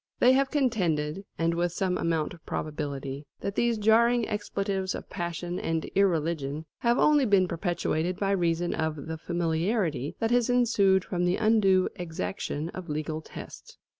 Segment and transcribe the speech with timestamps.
[0.17, 5.59] They have contended, and with some amount of probability, that these jarring expletives of passion
[5.59, 11.25] and irreligion have only been perpetuated by reason of the familiarity that has ensued from
[11.25, 13.77] the undue exaction of legal tests.